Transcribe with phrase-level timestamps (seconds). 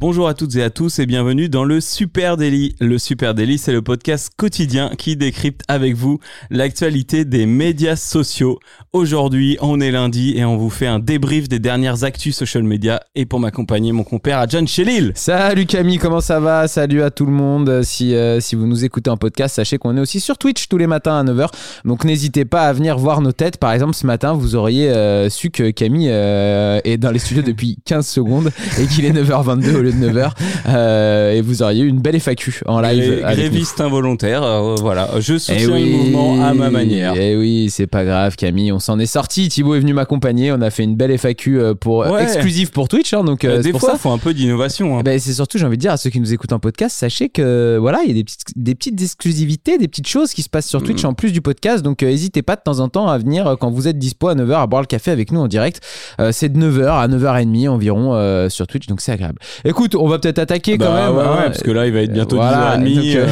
[0.00, 2.76] Bonjour à toutes et à tous et bienvenue dans le Super Daily.
[2.78, 6.20] Le Super Daily, c'est le podcast quotidien qui décrypte avec vous
[6.50, 8.60] l'actualité des médias sociaux.
[8.92, 13.00] Aujourd'hui, on est lundi et on vous fait un débrief des dernières actus social media.
[13.16, 15.10] Et pour m'accompagner, mon compère Adjan Chelil.
[15.16, 16.68] Salut Camille, comment ça va?
[16.68, 17.82] Salut à tout le monde.
[17.82, 20.78] Si, euh, si vous nous écoutez en podcast, sachez qu'on est aussi sur Twitch tous
[20.78, 21.48] les matins à 9h.
[21.84, 23.56] Donc n'hésitez pas à venir voir nos têtes.
[23.56, 27.42] Par exemple, ce matin, vous auriez euh, su que Camille euh, est dans les studios
[27.42, 30.30] depuis 15 secondes et qu'il est 9h22 au de 9h.
[30.68, 33.20] Euh, et vous auriez eu une belle FAQ en live.
[33.22, 33.34] Gré-.
[33.36, 35.08] Gréviste involontaire, euh, voilà.
[35.20, 37.14] Je Eh soutiens oui, le mouvement à ma manière.
[37.16, 38.72] Eh oui, c'est pas grave, Camille.
[38.72, 39.48] On s'en est sorti.
[39.48, 40.52] Thibaut est venu m'accompagner.
[40.52, 42.22] On a fait une belle FAQ euh, pour Ouais.
[42.22, 43.12] exclusive pour Twitch.
[43.14, 43.96] hein, donc c'est des pour fois, ça.
[43.96, 44.96] il faut un peu d'innovation.
[44.96, 45.00] hein.
[45.00, 46.96] Eh ben, c'est surtout, j'ai envie de dire à ceux qui nous écoutent en podcast,
[46.96, 50.42] sachez que voilà, il y a des petites, des petites exclusivités, des petites choses qui
[50.42, 51.06] se passent sur Twitch Mm.
[51.08, 51.82] en plus du podcast.
[51.82, 54.54] Donc, n'hésitez pas de temps en temps à venir quand vous êtes dispo à 9h
[54.62, 55.80] à boire le café avec nous en direct.
[56.32, 59.38] C'est de 9h à 9h30 environ sur Twitch, donc c'est agréable.
[59.78, 61.16] Écoute, on va peut-être attaquer quand Bah même.
[61.16, 61.36] ouais, hein.
[61.36, 62.94] ouais, parce que là, il va être bientôt Voilà, 10h30.
[62.96, 63.26] donc, euh,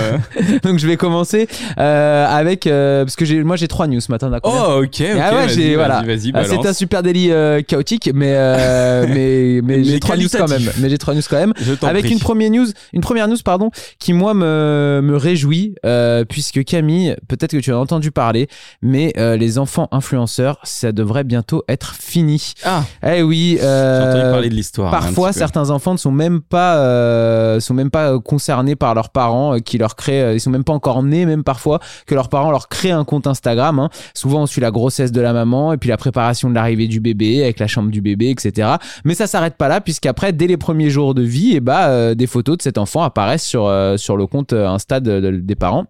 [0.55, 0.59] euh.
[0.63, 4.31] donc, je vais commencer euh, avec euh, parce que moi j'ai trois news ce matin.
[4.31, 5.01] d'accord Oh, ok, ok.
[5.21, 6.03] Ah ouais, vas-y, voilà.
[6.07, 10.17] Vas-y, Ah, c'est un super délit euh, chaotique, mais euh, mais mais, Mais j'ai trois
[10.17, 10.63] news quand même.
[10.79, 11.53] Mais j'ai trois news quand même.
[11.61, 12.13] Je Avec prie.
[12.13, 17.17] une première news, une première news pardon, qui moi me, me réjouit euh, puisque Camille,
[17.27, 18.47] peut-être que tu as entendu parler,
[18.83, 22.53] mais euh, les enfants influenceurs, ça devrait bientôt être fini.
[22.65, 23.57] Ah, Eh oui.
[23.61, 24.95] j'ai euh, entendu parler de l'histoire.
[24.95, 29.11] hein, Parfois, certains enfants ne sont même pas, euh, sont même pas concernés par leurs
[29.11, 32.15] parents euh, qui leur créent, euh, ils sont même pas encore nés, même parfois que
[32.15, 33.79] leurs parents leur créent un compte Instagram.
[33.79, 33.89] hein.
[34.15, 37.01] Souvent, on suit la grossesse de la maman et puis la préparation de l'arrivée du
[37.01, 38.77] bébé avec la chambre du bébé, etc.
[39.05, 42.15] Mais ça s'arrête pas là puisqu'après, dès les premiers jours de vie, et bah, euh,
[42.15, 45.87] des photos de cet enfant apparaissent sur sur le compte Insta de- de- des parents.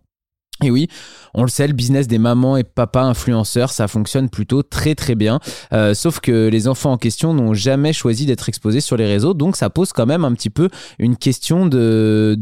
[0.65, 0.89] Et oui,
[1.37, 5.15] on le sait, le business des mamans et papas influenceurs, ça fonctionne plutôt très très
[5.15, 5.39] bien.
[5.75, 9.35] Euh, sauf que les enfants en question n'ont jamais choisi d'être exposés sur les réseaux,
[9.35, 12.37] donc ça pose quand même un petit peu une question de,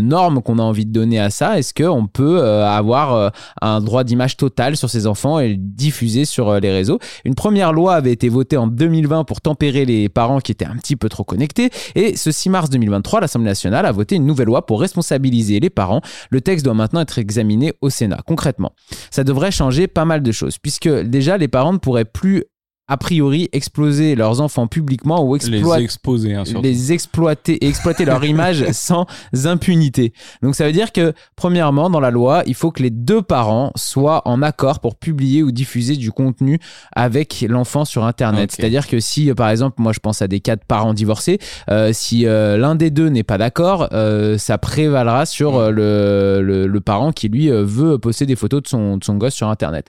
[0.00, 1.58] normes qu'on a envie de donner à ça.
[1.58, 3.28] Est-ce qu'on peut euh, avoir euh,
[3.62, 6.98] un droit d'image total sur ces enfants et le diffuser sur les réseaux?
[7.24, 10.76] Une première loi avait été votée en 2020 pour tempérer les parents qui étaient un
[10.76, 11.70] petit peu trop connectés.
[11.94, 15.70] Et ce 6 mars 2023, l'Assemblée nationale a voté une nouvelle loi pour responsabiliser les
[15.70, 16.00] parents.
[16.30, 18.20] Le texte doit maintenant être examiné au Sénat.
[18.26, 18.72] Concrètement,
[19.10, 22.44] ça devrait changer pas mal de choses, puisque déjà les parents ne pourraient plus
[22.86, 28.24] a priori exploser leurs enfants publiquement ou Les exploiter exposer, hein, les exploiter exploiter leur
[28.24, 29.06] image sans
[29.44, 30.12] impunité.
[30.42, 33.72] Donc ça veut dire que premièrement dans la loi, il faut que les deux parents
[33.74, 36.58] soient en accord pour publier ou diffuser du contenu
[36.94, 38.52] avec l'enfant sur internet.
[38.52, 41.38] C'est-à-dire que si par exemple, moi je pense à des cas de parents divorcés,
[41.70, 46.42] euh, si euh, l'un des deux n'est pas d'accord, euh, ça prévalera sur euh, le,
[46.42, 49.48] le, le parent qui lui veut poster des photos de son, de son gosse sur
[49.48, 49.86] internet.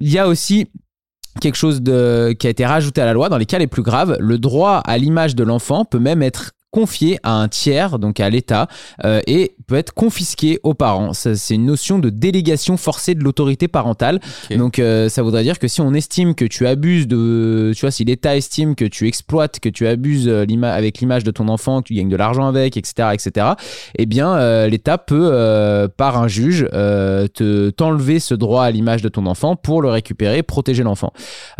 [0.00, 0.68] Il y a aussi
[1.40, 4.16] quelque chose qui a été rajouté à la loi dans les cas les plus graves.
[4.18, 8.28] Le droit à l'image de l'enfant peut même être confié à un tiers, donc à
[8.30, 8.68] l'État,
[9.04, 11.12] euh, et peut être confisqué aux parents.
[11.12, 14.20] C'est une notion de délégation forcée de l'autorité parentale.
[14.50, 17.72] Donc euh, ça voudrait dire que si on estime que tu abuses de...
[17.74, 21.30] Tu vois, si l'État estime que tu exploites, que tu abuses euh, avec l'image de
[21.30, 23.46] ton enfant, que tu gagnes de l'argent avec, etc., etc.,
[23.96, 28.70] eh bien euh, l'État peut, euh, par un juge, euh, te t'enlever ce droit à
[28.70, 31.12] l'image de ton enfant pour le récupérer, protéger l'enfant.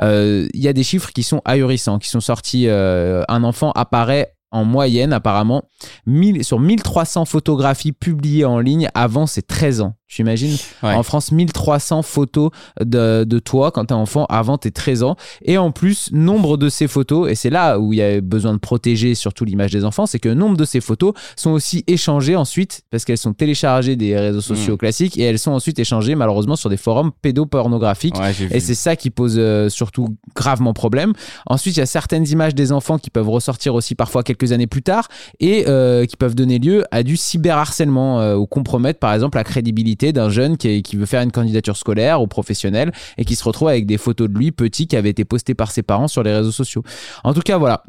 [0.02, 2.66] Euh, Il y a des chiffres qui sont ahurissants, qui sont sortis.
[2.68, 5.64] euh, un enfant apparaît en moyenne, apparemment,
[6.06, 9.97] 1000 sur 1300 photographies publiées en ligne avant ses 13 ans.
[10.08, 10.94] Tu imagines Ouais.
[10.94, 15.16] En France, 1300 photos de, de toi quand t'es enfant avant tes 13 ans.
[15.42, 18.52] Et en plus, nombre de ces photos, et c'est là où il y a besoin
[18.54, 22.36] de protéger surtout l'image des enfants, c'est que nombre de ces photos sont aussi échangées
[22.36, 24.78] ensuite, parce qu'elles sont téléchargées des réseaux sociaux Mm.
[24.78, 28.18] classiques, et elles sont ensuite échangées malheureusement sur des forums pédopornographiques.
[28.18, 31.12] Ouais, Et c'est ça qui pose euh, surtout gravement problème.
[31.46, 34.66] Ensuite, il y a certaines images des enfants qui peuvent ressortir aussi parfois quelques années
[34.66, 35.08] plus tard
[35.40, 39.44] et euh, qui peuvent donner lieu à du cyberharcèlement euh, ou compromettre par exemple la
[39.44, 43.44] crédibilité d'un jeune qui, qui veut faire une candidature scolaire ou professionnelle et qui se
[43.44, 46.22] retrouve avec des photos de lui petit qui avaient été postées par ses parents sur
[46.22, 46.82] les réseaux sociaux.
[47.24, 47.82] En tout cas, voilà.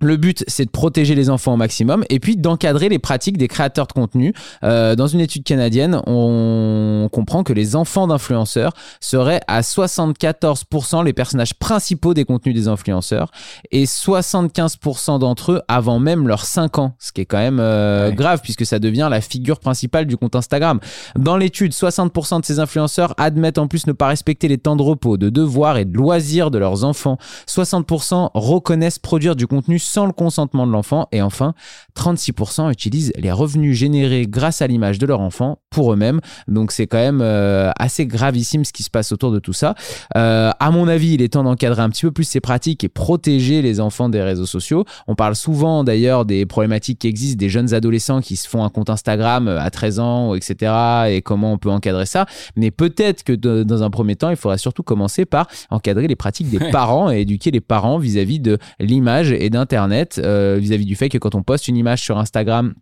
[0.00, 3.48] Le but, c'est de protéger les enfants au maximum et puis d'encadrer les pratiques des
[3.48, 4.32] créateurs de contenu.
[4.64, 11.12] Euh, dans une étude canadienne, on comprend que les enfants d'influenceurs seraient à 74% les
[11.12, 13.30] personnages principaux des contenus des influenceurs
[13.72, 18.08] et 75% d'entre eux avant même leurs 5 ans, ce qui est quand même euh,
[18.08, 18.14] Ouais.
[18.14, 20.80] grave puisque ça devient la figure principale du compte Instagram.
[21.18, 24.82] Dans l'étude, 60% de ces influenceurs admettent en plus ne pas respecter les temps de
[24.82, 27.18] repos, de devoirs et de loisirs de leurs enfants.
[27.48, 31.08] 60% reconnaissent produire du contenu sans le consentement de l'enfant.
[31.12, 31.54] Et enfin,
[31.96, 36.20] 36% utilisent les revenus générés grâce à l'image de leur enfant pour eux-mêmes.
[36.48, 39.74] Donc c'est quand même euh, assez gravissime ce qui se passe autour de tout ça.
[40.16, 42.88] Euh, à mon avis, il est temps d'encadrer un petit peu plus ces pratiques et
[42.88, 44.84] protéger les enfants des réseaux sociaux.
[45.06, 48.68] On parle souvent d'ailleurs des problématiques qui existent, des jeunes adolescents qui se font un
[48.68, 50.72] compte Instagram euh, à 13 ans, etc.
[51.08, 52.26] et comment on peut encadrer ça.
[52.56, 56.50] Mais peut-être que dans un premier temps, il faudrait surtout commencer par encadrer les pratiques
[56.50, 61.18] des parents et éduquer les parents vis-à-vis de l'image et d'Internet, vis-à-vis du fait que
[61.18, 62.74] quand on poste une image sur Instagram,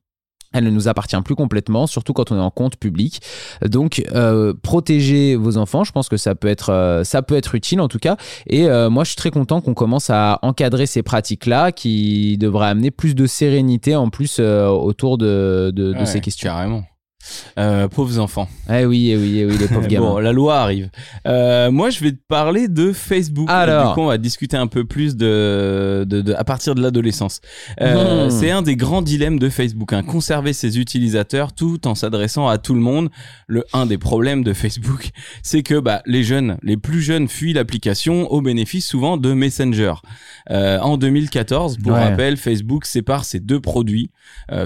[0.52, 3.20] elle ne nous appartient plus complètement, surtout quand on est en compte public.
[3.62, 7.54] Donc, euh, protéger vos enfants, je pense que ça peut être, euh, ça peut être
[7.54, 8.16] utile en tout cas.
[8.46, 12.68] Et euh, moi, je suis très content qu'on commence à encadrer ces pratiques-là, qui devraient
[12.68, 16.48] amener plus de sérénité en plus autour de, de, ces questions.
[16.48, 16.84] Carrément.
[17.58, 18.48] Euh, pauvres enfants.
[18.70, 20.06] Eh oui, eh oui, eh oui, les pauvres gamins.
[20.06, 20.90] bon, la loi arrive.
[21.26, 23.48] Euh, moi, je vais te parler de Facebook.
[23.50, 26.82] Alors, du coup, on va discuter un peu plus de, de, de à partir de
[26.82, 27.40] l'adolescence.
[27.80, 28.30] Euh, hmm.
[28.30, 32.58] C'est un des grands dilemmes de Facebook, hein, conserver ses utilisateurs tout en s'adressant à
[32.58, 33.10] tout le monde.
[33.48, 35.10] Le un des problèmes de Facebook,
[35.42, 39.94] c'est que bah, les jeunes, les plus jeunes, fuient l'application au bénéfice souvent de Messenger.
[40.50, 44.10] En 2014, pour rappel, Facebook sépare ses deux produits.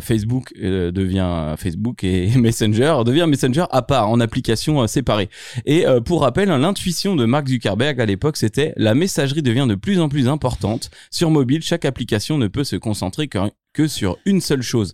[0.01, 5.31] Facebook devient Facebook et Messenger devient Messenger à part, en application euh, séparée.
[5.65, 9.75] Et euh, pour rappel, l'intuition de Mark Zuckerberg à l'époque, c'était la messagerie devient de
[9.75, 10.91] plus en plus importante.
[11.11, 14.93] Sur mobile, chaque application ne peut se concentrer que sur une seule chose.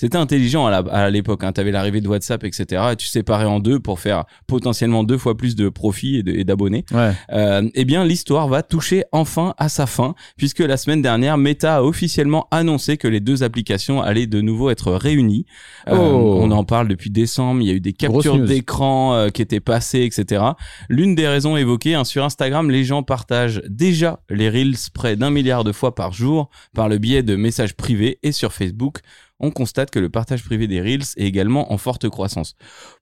[0.00, 1.44] C'était intelligent à l'époque.
[1.44, 1.52] Hein.
[1.52, 2.84] Tu avais l'arrivée de WhatsApp, etc.
[2.92, 6.86] Et tu séparais en deux pour faire potentiellement deux fois plus de profits et d'abonnés.
[6.90, 7.12] Ouais.
[7.32, 11.76] Euh, eh bien, l'histoire va toucher enfin à sa fin, puisque la semaine dernière, Meta
[11.76, 15.44] a officiellement annoncé que les deux applications allaient de nouveau être réunies.
[15.86, 16.38] Euh, oh.
[16.40, 17.60] On en parle depuis décembre.
[17.60, 20.42] Il y a eu des captures d'écran euh, qui étaient passées, etc.
[20.88, 25.28] L'une des raisons évoquées hein, sur Instagram, les gens partagent déjà les reels près d'un
[25.28, 29.00] milliard de fois par jour par le biais de messages privés et sur Facebook
[29.40, 32.54] on constate que le partage privé des Reels est également en forte croissance.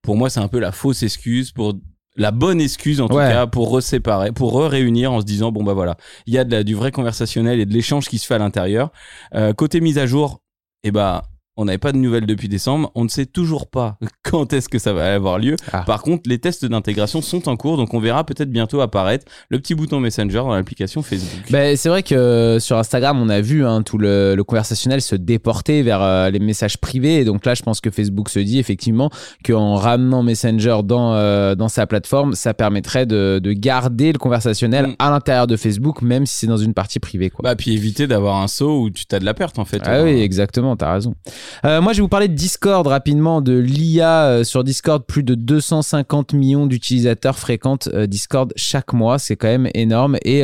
[0.02, 1.74] Pour moi, c'est un peu la fausse excuse pour
[2.16, 5.72] la bonne excuse en tout cas pour reséparer, pour réunir en se disant bon bah
[5.72, 5.96] voilà,
[6.26, 8.90] il y a de du vrai conversationnel et de l'échange qui se fait à l'intérieur.
[9.34, 10.40] Euh, côté mise à jour,
[10.82, 11.22] eh bah
[11.58, 12.90] on n'avait pas de nouvelles depuis décembre.
[12.94, 15.56] On ne sait toujours pas quand est-ce que ça va avoir lieu.
[15.72, 15.82] Ah.
[15.82, 19.58] Par contre, les tests d'intégration sont en cours, donc on verra peut-être bientôt apparaître le
[19.58, 21.50] petit bouton Messenger dans l'application Facebook.
[21.50, 25.82] Ben, c'est vrai que sur Instagram, on a vu hein, tout le, conversationnel se déporter
[25.82, 27.16] vers euh, les messages privés.
[27.16, 29.10] Et donc là, je pense que Facebook se dit effectivement
[29.44, 34.96] qu'en ramenant Messenger dans, euh, dans sa plateforme, ça permettrait de, garder le conversationnel mm.
[35.00, 37.30] à l'intérieur de Facebook, même si c'est dans une partie privée.
[37.30, 37.42] Quoi.
[37.42, 39.82] Bah, puis éviter d'avoir un saut où tu as de la perte en fait.
[39.84, 41.14] Ah oui, exactement, tu as raison.
[41.64, 45.04] Euh, moi, je vais vous parler de Discord rapidement, de l'IA euh, sur Discord.
[45.04, 49.18] Plus de 250 millions d'utilisateurs fréquentent euh, Discord chaque mois.
[49.18, 50.16] C'est quand même énorme.
[50.24, 50.42] Et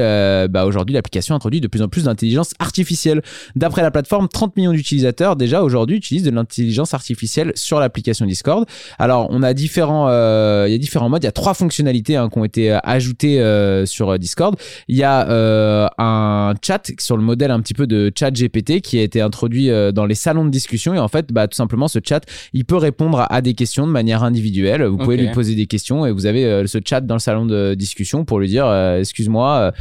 [0.48, 3.22] bah, aujourd'hui, l'application introduit de plus en plus d'intelligence artificielle.
[3.56, 8.66] D'après la plateforme, 30 millions d'utilisateurs déjà aujourd'hui utilisent de l'intelligence artificielle sur l'application Discord.
[8.98, 10.08] Alors, on a différents,
[10.66, 11.22] il y a différents modes.
[11.22, 13.42] Il y a trois fonctionnalités hein, qui ont été ajoutées
[13.86, 14.56] sur Discord.
[14.88, 18.98] Il y a un chat sur le modèle un petit peu de chat GPT qui
[18.98, 21.98] a été introduit dans les salons de discussion et en fait, bah, tout simplement, ce
[22.02, 24.84] chat, il peut répondre à des questions de manière individuelle.
[24.84, 27.46] Vous pouvez lui poser des questions et vous avez euh, ce chat dans le salon
[27.46, 29.72] de discussion pour lui dire, euh, excuse-moi.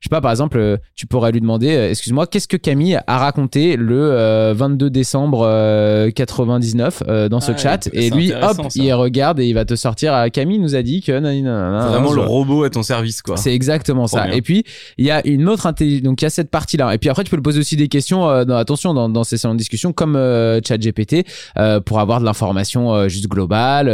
[0.00, 2.98] Je sais pas, par exemple, euh, tu pourrais lui demander, euh, excuse-moi, qu'est-ce que Camille
[3.06, 7.86] a raconté le 22 euh, décembre 99 dans ce chat?
[7.92, 10.26] Et lui, hop, il regarde et il va te sortir.
[10.32, 11.12] Camille nous a dit que.
[11.12, 13.36] Vraiment le robot à ton service, quoi.
[13.36, 14.32] C'est exactement ça.
[14.32, 14.64] Et puis,
[14.96, 16.02] il y a une autre intelligence.
[16.02, 16.94] Donc, il y a cette partie-là.
[16.94, 19.36] Et puis après, tu peux lui poser aussi des questions, dans, attention, dans, dans, ces
[19.36, 20.14] salons de discussion, comme
[20.66, 21.26] ChatGPT,
[21.84, 23.88] pour avoir de l'information juste globale,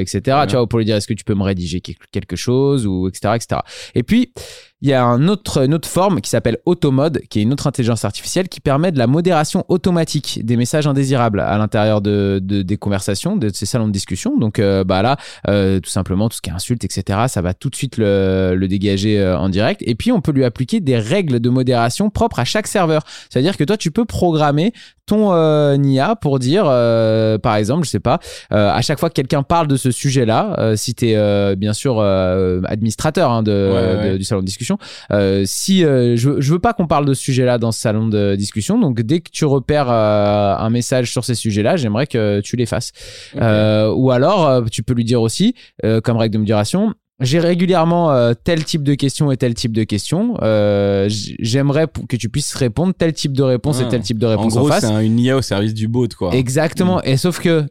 [0.00, 0.20] etc.
[0.46, 3.34] Tu vois, pour lui dire, est-ce que tu peux me rédiger quelque chose, ou etc.,
[3.34, 3.60] etc.
[3.96, 4.32] Et puis,
[4.80, 7.66] il y a un autre, une autre forme qui s'appelle Automode, qui est une autre
[7.66, 12.76] intelligence artificielle qui permet de la modération automatique des messages indésirables à l'intérieur de, des
[12.76, 14.36] conversations, de ces salons de discussion.
[14.38, 15.16] Donc euh, bah là,
[15.48, 18.54] euh, tout simplement, tout ce qui est insulte, etc., ça va tout de suite le,
[18.54, 19.82] le dégager euh, en direct.
[19.84, 23.02] Et puis, on peut lui appliquer des règles de modération propres à chaque serveur.
[23.30, 24.72] C'est-à-dire que toi, tu peux programmer
[25.06, 25.32] ton
[25.78, 28.20] NIA pour dire, par exemple, je sais pas,
[28.50, 33.30] à chaque fois que quelqu'un parle de ce sujet-là, si tu es bien sûr administrateur
[33.30, 34.67] hein, de, du salon de discussion,
[35.10, 38.08] euh, si euh, je, je veux pas qu'on parle de ce sujet-là dans ce salon
[38.08, 42.40] de discussion, donc dès que tu repères euh, un message sur ces sujets-là, j'aimerais que
[42.40, 42.92] tu les fasses.
[43.34, 45.54] ou alors, tu peux lui dire aussi,
[46.04, 50.34] comme règle de modération, j'ai régulièrement tel type de questions et tel type de questions.
[51.08, 54.60] J'aimerais que tu puisses répondre tel type de réponse et tel type de réponse en
[54.60, 56.34] gros, c'est une IA au service du bot, quoi.
[56.34, 56.98] Exactement.
[56.98, 57.02] Mm.
[57.08, 57.64] Et sauf que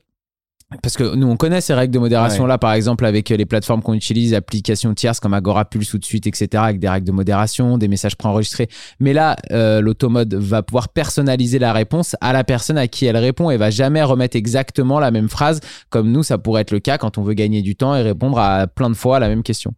[0.81, 3.81] parce que nous on connaît ces règles de modération là par exemple avec les plateformes
[3.81, 7.13] qu'on utilise applications tierces comme Agora Pulse ou de suite etc avec des règles de
[7.13, 8.67] modération des messages préenregistrés.
[8.99, 13.15] Mais là euh, l'automode va pouvoir personnaliser la réponse à la personne à qui elle
[13.15, 15.61] répond et va jamais remettre exactement la même phrase.
[15.89, 18.37] Comme nous ça pourrait être le cas quand on veut gagner du temps et répondre
[18.37, 19.73] à plein de fois à la même question.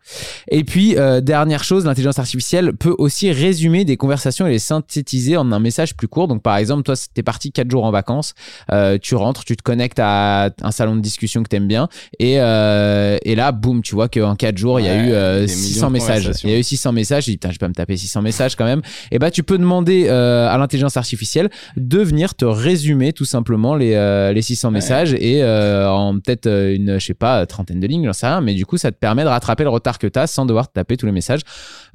[0.47, 5.37] Et puis euh, dernière chose l'intelligence artificielle peut aussi résumer des conversations et les synthétiser
[5.37, 6.27] en un message plus court.
[6.27, 8.33] Donc par exemple toi t'es parti quatre jours en vacances
[8.71, 11.87] euh, tu rentres tu te connectes à un salon de discussion que t'aimes bien.
[12.19, 15.47] Et, euh, et là, boum, tu vois qu'en 4 jours, il y a eu euh,
[15.47, 16.31] 600 messages.
[16.43, 17.25] Il y a eu 600 messages.
[17.25, 18.81] J'ai dit, putain, je peux me taper 600 messages quand même.
[19.11, 23.75] Et bah, tu peux demander euh, à l'intelligence artificielle de venir te résumer tout simplement
[23.75, 27.87] les, euh, les 600 messages et euh, en peut-être une, je sais pas, trentaine de
[27.87, 28.41] lignes, j'en sais rien.
[28.41, 30.67] Mais du coup, ça te permet de rattraper le retard que tu as sans devoir
[30.67, 31.41] te taper tous les messages.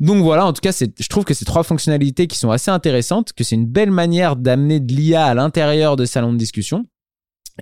[0.00, 3.32] Donc voilà, en tout cas, je trouve que ces trois fonctionnalités qui sont assez intéressantes,
[3.32, 6.84] que c'est une belle manière d'amener de l'IA à l'intérieur de salons de discussion.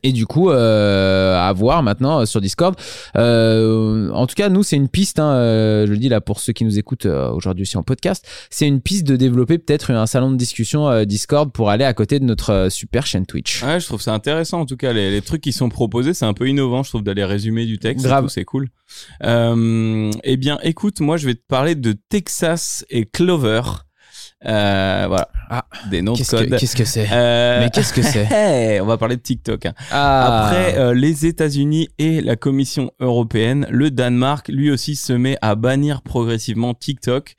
[0.02, 2.75] Et du coup, euh, à voir maintenant euh, sur Discord.
[3.16, 5.18] Euh, en tout cas, nous, c'est une piste.
[5.18, 7.82] Hein, euh, je le dis là pour ceux qui nous écoutent euh, aujourd'hui aussi en
[7.82, 8.26] podcast.
[8.49, 12.18] C'est une piste de développer peut-être un salon de discussion Discord pour aller à côté
[12.18, 13.62] de notre super chaîne Twitch.
[13.62, 14.61] Ouais, je trouve ça intéressant.
[14.61, 16.82] En tout cas, les, les trucs qui sont proposés, c'est un peu innovant.
[16.82, 18.04] Je trouve d'aller résumer du texte.
[18.06, 18.28] Grave.
[18.28, 18.68] C'est cool.
[19.22, 23.62] eh bien, écoute, moi, je vais te parler de Texas et Clover.
[24.46, 25.28] Euh, voilà.
[25.54, 26.49] Ah, des noms de Qu'est-ce code.
[26.50, 27.06] que qu'est-ce que c'est?
[27.12, 28.80] Euh, Mais qu'est-ce que c'est?
[28.80, 29.66] On va parler de TikTok.
[29.66, 29.75] hein.
[29.90, 30.46] Ah.
[30.46, 35.54] Après euh, les États-Unis et la Commission européenne, le Danemark lui aussi se met à
[35.54, 37.34] bannir progressivement TikTok.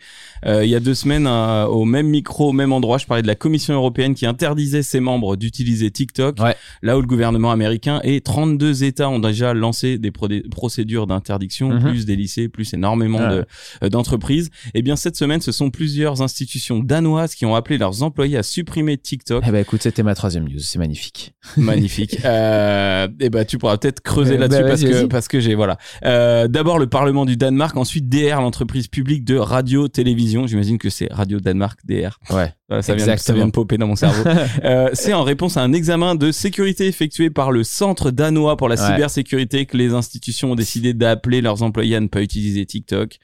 [0.45, 3.23] Euh, il y a deux semaines, euh, au même micro, au même endroit, je parlais
[3.23, 6.39] de la Commission européenne qui interdisait ses membres d'utiliser TikTok.
[6.39, 6.55] Ouais.
[6.83, 11.07] Là où le gouvernement américain et 32 États ont déjà lancé des pro- des procédures
[11.07, 11.81] d'interdiction, Mhm.
[11.81, 13.29] plus des lycées, plus énormément Ouais.
[13.29, 13.45] de
[13.83, 14.49] euh, d'entreprises.
[14.75, 18.43] Et bien cette semaine, ce sont plusieurs institutions danoises qui ont appelé leurs employés à
[18.43, 19.43] supprimer TikTok.
[19.47, 20.59] Eh ben écoute, c'était ma troisième news.
[20.59, 21.33] C'est magnifique.
[21.57, 22.17] Magnifique.
[22.25, 25.55] Euh, et ben tu pourras peut-être creuser Euh, là-dessus bah, parce que parce que j'ai
[25.55, 25.77] voilà.
[26.05, 30.45] Euh, D'abord le Parlement du Danemark, ensuite DR, l'entreprise publique de radio télévision.
[30.47, 32.19] J'imagine que c'est Radio Danemark DR.
[32.29, 32.53] Ouais.
[32.69, 33.35] Voilà, ça, vient, de- ça Exactement.
[33.37, 34.23] vient de popper dans mon cerveau.
[34.63, 38.69] Euh, c'est en réponse à un examen de sécurité effectué par le Centre danois pour
[38.69, 38.87] la Ouais.
[38.93, 43.17] cybersécurité que les institutions ont décidé d'appeler leurs employés à ne pas utiliser TikTok.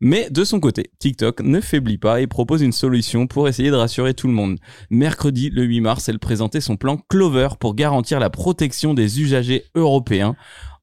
[0.00, 3.76] Mais de son côté, TikTok ne faiblit pas et propose une solution pour essayer de
[3.76, 4.58] rassurer tout le monde.
[4.90, 9.64] Mercredi, le 8 mars, elle présentait son plan Clover pour garantir la protection des usagers
[9.74, 10.36] européens.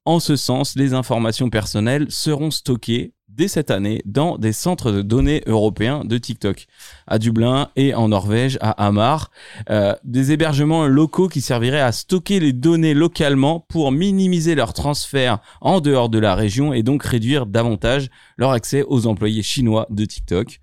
[0.04, 5.02] En ce sens, les informations personnelles seront stockées dès cette année dans des centres de
[5.02, 6.66] données européens de TikTok,
[7.06, 9.30] à Dublin et en Norvège, à Hamar,
[9.68, 15.38] Euh, des hébergements locaux qui serviraient à stocker les données localement pour minimiser leur transfert
[15.60, 20.04] en dehors de la région et donc réduire davantage leur accès aux employés chinois de
[20.04, 20.60] TikTok.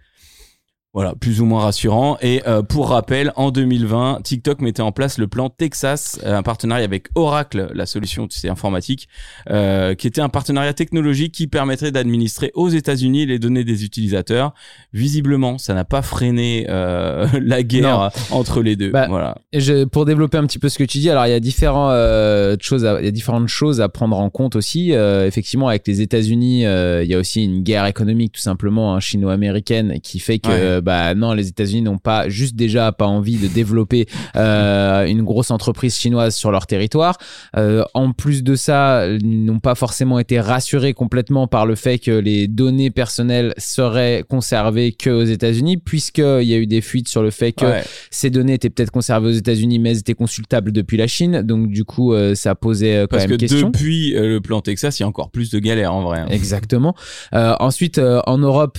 [0.95, 2.17] Voilà, plus ou moins rassurant.
[2.21, 6.43] Et euh, pour rappel, en 2020, TikTok mettait en place le plan Texas, euh, un
[6.43, 9.07] partenariat avec Oracle, la solution tu sais, informatique,
[9.49, 14.53] euh, qui était un partenariat technologique qui permettrait d'administrer aux États-Unis les données des utilisateurs.
[14.93, 18.91] Visiblement, ça n'a pas freiné euh, la guerre entre les deux.
[18.91, 19.35] Bah, voilà.
[19.51, 21.39] Et je- pour développer un petit peu ce que tu dis, alors il y a
[21.39, 24.93] différents euh, choses, à- il y a différentes choses à prendre en compte aussi.
[24.93, 28.93] Euh, effectivement, avec les États-Unis, euh, il y a aussi une guerre économique tout simplement
[28.93, 30.81] hein, chino-américaine qui fait que Ouais.
[30.83, 35.49] Bah non, les États-Unis n'ont pas juste déjà pas envie de développer euh, une grosse
[35.51, 37.17] entreprise chinoise sur leur territoire.
[37.57, 41.97] Euh, en plus de ça, ils n'ont pas forcément été rassurés complètement par le fait
[41.99, 47.07] que les données personnelles seraient conservées que aux États-Unis, puisqu'il y a eu des fuites
[47.07, 47.83] sur le fait que Ouais.
[48.11, 51.41] ces données étaient peut-être conservées aux États-Unis, mais elles étaient consultables depuis la Chine.
[51.43, 53.69] Donc, du coup, euh, ça posait quand Parce même que question.
[53.69, 56.19] depuis euh, le plan Texas, il y a encore plus de galères en vrai.
[56.19, 56.27] hein.
[56.29, 56.93] Exactement.
[57.33, 58.77] Euh, ensuite, en Europe,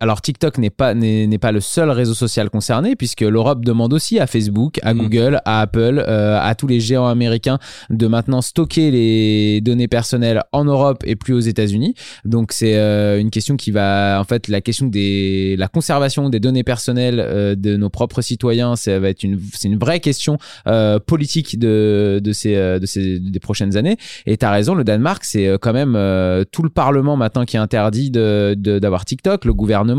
[0.00, 3.92] alors TikTok n'est pas n'est n'est pas le seul réseau social concerné puisque l'Europe demande
[3.92, 4.98] aussi à Facebook, à Mm.
[4.98, 7.58] Google, à Apple, euh, à tous les géants américains
[7.90, 11.94] de maintenant stocker les données personnelles en Europe et plus aux États-Unis.
[12.24, 16.40] Donc c'est euh, une question qui va en fait la question des la conservation des
[16.40, 20.38] données personnelles euh, de nos propres citoyens, ça va être une c'est une vraie question
[20.66, 23.96] euh, politique de de ces euh, de ces des prochaines années.
[24.26, 27.44] Et tu as raison, le Danemark, c'est euh, quand même euh, tout le Parlement maintenant
[27.44, 29.89] qui interdit de- de- d'avoir TikTok, le gouvernement.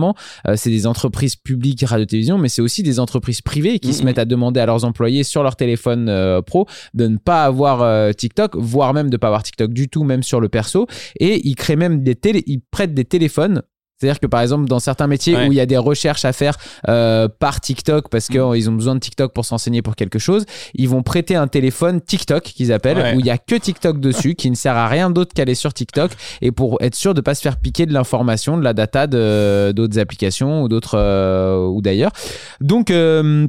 [0.47, 4.19] Euh, c'est des entreprises publiques radio-télévision, mais c'est aussi des entreprises privées qui se mettent
[4.19, 8.11] à demander à leurs employés sur leur téléphone euh, pro de ne pas avoir euh,
[8.11, 10.87] TikTok, voire même de pas avoir TikTok du tout, même sur le perso.
[11.19, 13.61] Et ils créent même des télé, ils prêtent des téléphones.
[14.01, 15.47] C'est-à-dire que par exemple, dans certains métiers Ouais.
[15.47, 16.57] où il y a des recherches à faire
[16.89, 20.89] euh, par TikTok parce qu'ils ont besoin de TikTok pour s'enseigner pour quelque chose, ils
[20.89, 23.15] vont prêter un téléphone TikTok qu'ils appellent Ouais.
[23.15, 25.73] où il y a que TikTok dessus qui ne sert à rien d'autre qu'aller sur
[25.73, 29.05] TikTok et pour être sûr de pas se faire piquer de l'information, de la data
[29.07, 32.11] d'autres applications ou d'autres euh, ou d'ailleurs.
[32.59, 33.47] Donc euh,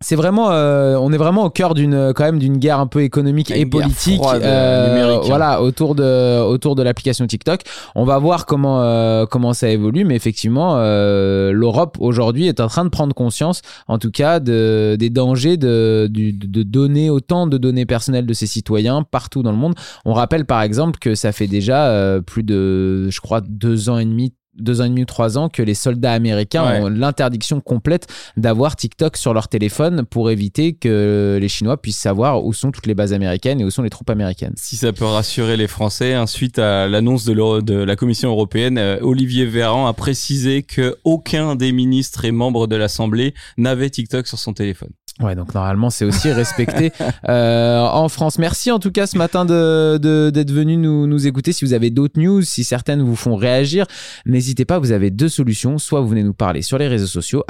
[0.00, 3.02] c'est vraiment, euh, on est vraiment au cœur d'une quand même d'une guerre un peu
[3.02, 5.20] économique et politique, froide, euh, hein.
[5.24, 7.62] voilà, autour de autour de l'application TikTok.
[7.96, 12.68] On va voir comment euh, comment ça évolue, mais effectivement, euh, l'Europe aujourd'hui est en
[12.68, 17.48] train de prendre conscience, en tout cas, de, des dangers de, de, de donner autant
[17.48, 19.74] de données personnelles de ses citoyens partout dans le monde.
[20.04, 23.98] On rappelle par exemple que ça fait déjà euh, plus de, je crois, deux ans
[23.98, 24.32] et demi.
[24.58, 26.80] Deux ans et demi ou trois ans que les soldats américains Ouais.
[26.80, 32.44] ont l'interdiction complète d'avoir TikTok sur leur téléphone pour éviter que les Chinois puissent savoir
[32.44, 34.54] où sont toutes les bases américaines et où sont les troupes américaines.
[34.56, 38.98] Si ça peut rassurer les Français, hein, suite à l'annonce de la Commission européenne, euh,
[39.02, 44.38] Olivier Véran a précisé que aucun des ministres et membres de l'Assemblée n'avait TikTok sur
[44.38, 44.90] son téléphone.
[45.20, 46.92] Ouais, donc normalement c'est aussi respecté
[47.28, 48.38] euh, en France.
[48.38, 51.52] Merci en tout cas ce matin de, de- d'être venu nous, nous écouter.
[51.52, 53.86] Si vous avez d'autres news, si certaines vous font réagir,
[54.26, 54.78] n'hésitez pas.
[54.78, 55.78] Vous avez deux solutions.
[55.78, 57.44] Soit vous venez nous parler sur les réseaux sociaux,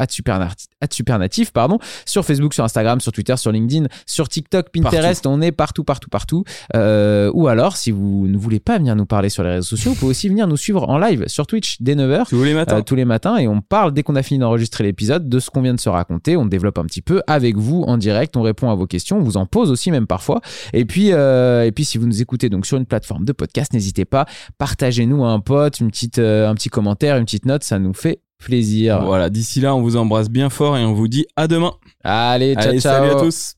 [0.91, 5.27] @supernatif, pardon, sur Facebook, sur Instagram, sur Twitter, sur LinkedIn, sur TikTok, Pinterest.
[5.27, 6.45] On est partout, partout, partout.
[6.77, 9.93] Euh, ou alors, si vous ne voulez pas venir nous parler sur les réseaux sociaux,
[9.93, 12.29] vous pouvez aussi venir nous suivre en live sur Twitch dès 9h.
[12.29, 12.79] Tous les matins.
[12.79, 15.51] Euh, tous les matins et on parle dès qu'on a fini d'enregistrer l'épisode de ce
[15.51, 16.37] qu'on vient de se raconter.
[16.37, 18.37] On développe un petit peu avec vous en direct.
[18.37, 19.19] On répond à vos questions.
[19.19, 20.41] On vous en pose aussi même parfois.
[20.73, 23.73] Et puis, euh, et puis si vous nous écoutez donc sur une plateforme de podcast,
[23.73, 24.27] n'hésitez pas.
[24.59, 27.65] Partagez-nous à un pote, une petite, euh, un petit commentaire, une petite note.
[27.65, 29.03] Ça nous fait plaisir.
[29.05, 31.73] Voilà, d'ici là, on vous embrasse bien fort et on vous dit à demain.
[32.05, 32.93] Allez, ciao, Allez, ciao.
[32.93, 33.55] salut à tous.